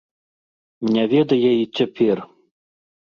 Не 0.95 1.03
ведае 1.13 1.41
й 1.57 1.69
цяпер. 1.81 2.17